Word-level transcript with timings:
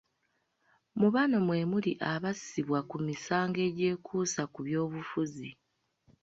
Mu 0.99 1.07
bano 1.15 1.37
mwe 1.45 1.59
muli 1.71 1.91
abasibwa 2.13 2.79
ku 2.89 2.97
misango 3.07 3.57
egyekuusa 3.67 4.41
ku 4.53 4.59
byobufuzi 4.65 5.49